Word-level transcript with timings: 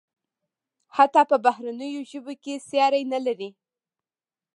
حتی 0.95 1.21
په 1.29 1.37
بهرنیو 1.45 2.07
ژبو 2.11 2.33
کې 2.43 2.55
ساری 2.69 3.03
نلري. 3.13 3.49